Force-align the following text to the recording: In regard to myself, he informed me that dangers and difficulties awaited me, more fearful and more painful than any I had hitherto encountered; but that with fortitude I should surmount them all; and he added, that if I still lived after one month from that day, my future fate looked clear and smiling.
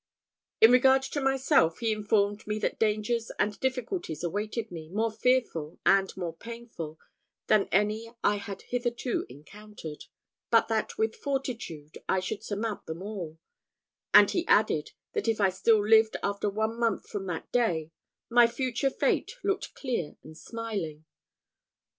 In 0.61 0.71
regard 0.71 1.03
to 1.03 1.21
myself, 1.21 1.77
he 1.77 1.91
informed 1.91 2.47
me 2.47 2.57
that 2.57 2.79
dangers 2.79 3.29
and 3.37 3.59
difficulties 3.59 4.23
awaited 4.23 4.71
me, 4.71 4.89
more 4.89 5.11
fearful 5.11 5.77
and 5.85 6.11
more 6.17 6.35
painful 6.35 6.97
than 7.45 7.69
any 7.71 8.09
I 8.23 8.37
had 8.37 8.63
hitherto 8.63 9.27
encountered; 9.29 10.05
but 10.49 10.67
that 10.69 10.97
with 10.97 11.15
fortitude 11.15 11.99
I 12.09 12.19
should 12.19 12.43
surmount 12.43 12.87
them 12.87 13.03
all; 13.03 13.37
and 14.11 14.31
he 14.31 14.43
added, 14.47 14.93
that 15.13 15.27
if 15.27 15.39
I 15.39 15.49
still 15.51 15.87
lived 15.87 16.17
after 16.23 16.49
one 16.49 16.79
month 16.79 17.07
from 17.07 17.27
that 17.27 17.51
day, 17.51 17.91
my 18.27 18.47
future 18.47 18.89
fate 18.89 19.33
looked 19.43 19.75
clear 19.75 20.17
and 20.23 20.35
smiling. 20.35 21.05